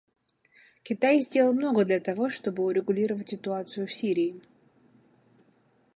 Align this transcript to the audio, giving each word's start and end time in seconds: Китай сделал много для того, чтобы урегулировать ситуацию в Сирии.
Китай 0.81 1.19
сделал 1.19 1.53
много 1.53 1.85
для 1.85 1.99
того, 1.99 2.31
чтобы 2.31 2.63
урегулировать 2.65 3.29
ситуацию 3.29 3.85
в 3.85 3.93
Сирии. 3.93 4.41